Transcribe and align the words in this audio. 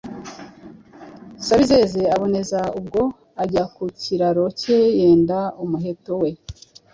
Sabizeze 1.45 2.01
aboneza 2.15 2.61
ubwo, 2.79 3.01
ajya 3.43 3.63
ku 3.73 3.83
kiraro 4.01 4.45
ke 4.59 4.77
yenda 4.99 5.39
umuheto 5.63 6.13
we, 6.21 6.31